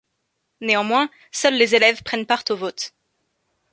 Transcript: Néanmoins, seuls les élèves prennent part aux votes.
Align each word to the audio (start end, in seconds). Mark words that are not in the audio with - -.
Néanmoins, 0.61 1.11
seuls 1.31 1.53
les 1.53 1.75
élèves 1.75 2.01
prennent 2.01 2.25
part 2.25 2.43
aux 2.49 2.55
votes. 2.55 2.95